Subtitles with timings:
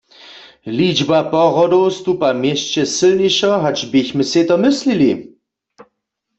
[0.77, 5.11] Ličba porodow stupa w měsće sylnišo hač běchmy sej to myslili.